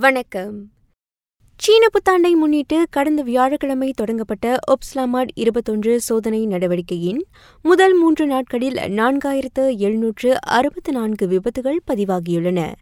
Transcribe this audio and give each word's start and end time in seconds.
வணக்கம். 0.00 0.70
சீன 1.56 1.86
புத்தாண்டை 1.86 2.32
முன்னிட்டு 2.32 2.86
கடந்த 2.90 3.22
வியாழக்கிழமை 3.22 3.92
தொடங்கப்பட்ட 3.96 4.56
ஒப்ஸ்லாமாட் 4.70 5.28
இருபத்தொன்று 5.34 6.00
சோதனை 6.00 6.46
நடவடிக்கையின் 6.46 7.24
முதல் 7.62 7.94
மூன்று 7.94 8.26
நாட்களில் 8.26 8.74
நான்காயிரத்து 8.74 9.76
எழுநூற்று 9.76 10.40
அறுபத்து 10.40 10.92
நான்கு 10.92 11.26
விபத்துகள் 11.26 11.80
பதிவாகியுள்ளன. 11.90 12.72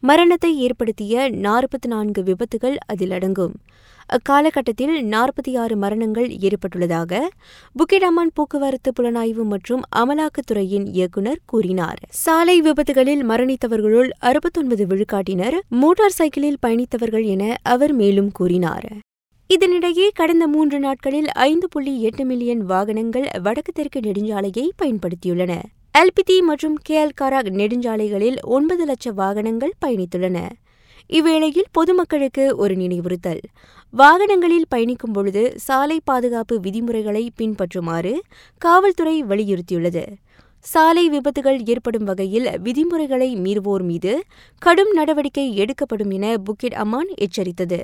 மரணத்தை 0.00 0.58
ஏற்படுத்திய 0.58 1.30
நாற்பத்தி 1.30 1.86
நான்கு 1.86 2.22
விபத்துகள் 2.22 2.76
அதில் 2.86 3.10
அடங்கும். 3.10 3.54
அக்காலகட்டத்தில் 4.06 5.04
நாற்பத்தி 5.04 5.58
ஆறு 5.58 5.76
மரணங்கள் 5.76 6.28
ஏற்பட்டுள்ளதாக 6.28 7.20
புக்கிடமான் 7.78 8.32
போக்குவரத்து 8.34 8.92
புலனாய்வு 9.00 9.44
மற்றும் 9.44 9.82
அமலாக்கத்துறையின் 9.96 10.86
இயக்குநர் 10.86 11.38
கூறினார். 11.46 11.98
சாலை 12.08 12.62
விபத்துகளில் 12.62 13.22
மரணித்தவர்களுள் 13.22 14.10
அறுபத்தொன்பது 14.18 14.86
விழுக்காட்டினர் 14.86 15.58
மோட்டார் 15.68 16.16
சைக்கிளில் 16.18 16.58
பயணித்தவர்கள் 16.66 17.24
என 17.24 17.54
அவர் 17.62 17.92
மேலும் 17.92 18.32
கூறினார். 18.32 18.88
இதனிடையே 19.54 20.08
கடந்த 20.14 20.46
மூன்று 20.46 20.78
நாட்களில் 20.78 21.28
ஐந்து 21.28 21.68
புள்ளி 21.68 22.02
எட்டு 22.02 22.24
மில்லியன் 22.24 22.64
வாகனங்கள் 22.64 23.28
வடக்கு 23.42 23.72
தெற்கு 23.72 24.00
நெடுஞ்சாலையை 24.00 24.68
பயன்படுத்தியுள்ளன. 24.82 25.62
எல்பிதி 25.98 26.40
மற்றும் 26.40 26.76
கேஎல் 26.88 27.12
கராக் 27.20 27.50
நெடுஞ்சாலைகளில் 27.50 28.38
ஒன்பது 28.42 28.84
லட்ச 28.86 29.12
வாகனங்கள் 29.14 29.72
பயணித்துள்ளன. 29.86 30.38
இவ்வேளையில் 31.10 31.68
பொதுமக்களுக்கு 31.72 32.56
ஒரு 32.56 32.74
நினைவுறுத்தல். 32.74 33.40
வாகனங்களில் 33.94 34.66
பயணிக்கும் 34.68 35.12
பொழுது 35.12 35.52
சாலை 35.56 36.00
பாதுகாப்பு 36.04 36.60
விதிமுறைகளை 36.60 37.30
பின்பற்றுமாறு 37.38 38.14
காவல்துறை 38.58 39.24
வலியுறுத்தியுள்ளது. 39.24 40.04
சாலை 40.58 41.08
விபத்துகள் 41.08 41.60
ஏற்படும் 41.64 42.04
வகையில் 42.04 42.48
விதிமுறைகளை 42.60 43.36
மீறுவோர் 43.36 43.82
மீது 43.82 44.22
கடும் 44.58 44.92
நடவடிக்கை 44.92 45.56
எடுக்கப்படும் 45.56 46.10
என 46.10 46.34
புக்கிட் 46.34 46.76
அமான் 46.84 47.12
எச்சரித்தது. 47.16 47.80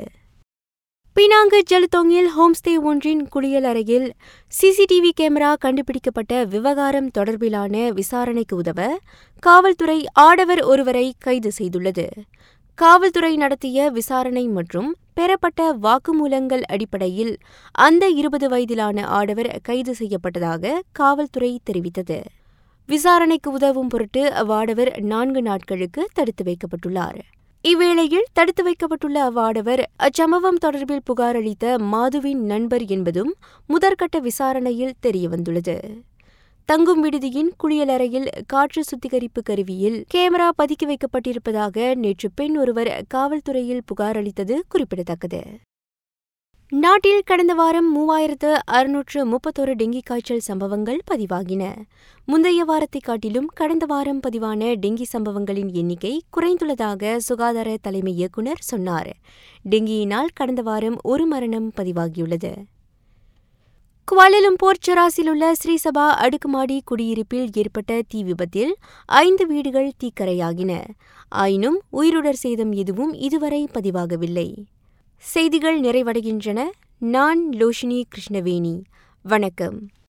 பினாங்கு 1.17 1.59
ஜலுத்தோங்கில் 1.71 2.29
ஹோம்ஸ்டே 2.37 2.75
ஒன்றின் 2.83 3.29
குளியல் 3.29 3.65
அறையில் 3.65 4.13
சிசிடிவி 4.53 5.11
கேமரா 5.21 5.55
கண்டுபிடிக்கப்பட்ட 5.59 6.45
விவகாரம் 6.45 7.11
தொடர்பிலான 7.19 7.93
விசாரணைக்கு 7.93 8.57
உதவ 8.57 8.99
காவல்துறை 9.39 10.05
ஆடவர் 10.13 10.63
ஒருவரை 10.63 11.15
கைது 11.19 11.51
செய்துள்ளது. 11.59 12.07
காவல்துறை 12.75 13.37
நடத்திய 13.37 13.91
விசாரணை 13.91 14.45
மற்றும் 14.49 14.97
பெறப்பட்ட 15.15 15.73
வாக்குமூலங்கள் 15.83 16.65
அடிப்படையில் 16.69 17.35
அந்த 17.73 18.09
இருபது 18.09 18.49
வயதிலான 18.49 19.05
ஆடவர் 19.19 19.59
கைது 19.63 19.95
செய்யப்பட்டதாக 19.99 20.81
காவல்துறை 20.93 21.61
தெரிவித்தது. 21.71 22.19
விசாரணைக்கு 22.87 23.51
உதவும் 23.51 23.89
பொருட்டு 23.89 24.25
அவ்வாடவர் 24.33 25.01
நான்கு 25.01 25.43
நாட்களுக்கு 25.43 26.09
தடுத்து 26.13 26.45
வைக்கப்பட்டுள்ளார். 26.45 27.21
இவ்வேளையில் 27.65 28.31
தடுத்து 28.33 28.63
வைக்கப்பட்டுள்ள 28.63 29.31
அவ்வாடவர் 29.31 29.83
அச்சம்பவம் 29.99 30.59
தொடர்பில் 30.65 31.05
புகார் 31.05 31.37
அளித்த 31.37 31.79
மாதுவின் 31.79 32.43
நண்பர் 32.45 32.85
என்பதும் 32.87 33.35
முதற்கட்ட 33.69 34.21
விசாரணையில் 34.21 34.95
தெரியவந்துள்ளது. 35.03 35.77
தங்கும் 36.65 37.05
விடுதியின் 37.05 37.51
குளியலறையில் 37.65 38.29
காற்று 38.47 38.85
சுத்திகரிப்பு 38.85 39.43
கருவியில் 39.43 40.05
கேமரா 40.15 40.49
பதுக்கி 40.63 40.87
வைக்கப்பட்டிருப்பதாக 40.87 41.95
நேற்று 41.95 42.31
பெண் 42.35 42.57
ஒருவர் 42.57 43.07
காவல்துறையில் 43.15 43.81
புகார் 43.87 44.17
அளித்தது 44.17 44.65
குறிப்பிடத்தக்கது. 44.69 45.43
நாட்டில் 46.75 47.23
கடந்த 47.25 47.55
வாரம் 47.55 47.89
மூவாயிரத்து 47.97 48.59
அறுநூற்று 48.65 49.27
முப்பத்தொரு 49.27 49.75
டெங்கி 49.75 50.01
காய்ச்சல் 50.01 50.41
சம்பவங்கள் 50.41 50.99
பதிவாகின. 51.11 51.77
முந்தைய 52.27 52.65
வாரத்தை 52.65 53.01
காட்டிலும் 53.01 53.47
கடந்த 53.55 53.87
வாரம் 53.87 54.21
பதிவான 54.21 54.75
டெங்கி 54.75 55.05
சம்பவங்களின் 55.05 55.73
எண்ணிக்கை 55.73 56.23
குறைந்துள்ளதாக 56.37 57.17
சுகாதார 57.17 57.77
தலைமை 57.81 58.15
இயக்குநர் 58.15 58.59
சொன்னார். 58.61 59.11
டெங்கியினால் 59.71 60.27
கடந்த 60.35 60.63
வாரம் 60.63 60.99
ஒரு 61.03 61.27
மரணம் 61.27 61.73
பதிவாகியுள்ளது. 61.77 62.55
குவாலலம்பூர் 64.13 64.83
செராசில் 64.89 65.29
உள்ள 65.29 65.53
ஸ்ரீசபா 65.65 66.09
அடுக்குமாடி 66.09 66.83
குடியிருப்பில் 66.85 67.49
ஏற்பட்ட 67.53 68.03
தீ 68.09 68.23
விபத்தில் 68.23 68.77
ஐந்து 69.07 69.47
வீடுகள் 69.47 69.93
தீக்கரையாகின. 70.05 70.85
ஆயினும் 71.29 71.81
உயிருடர் 71.91 72.35
சேதம் 72.35 72.73
எதுவும் 72.73 73.13
இதுவரை 73.13 73.69
பதிவாகவில்லை. 73.75 74.65
செய்திகள் 75.25 75.81
நிறைவடைகின்றன. 75.81 76.65
நான் 76.99 77.49
லோஷினி 77.49 78.03
கிருஷ்ணவேணி. 78.09 78.85
வணக்கம். 79.23 79.93